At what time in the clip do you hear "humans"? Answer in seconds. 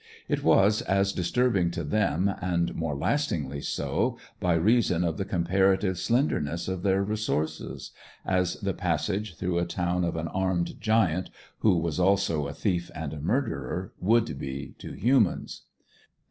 14.93-15.65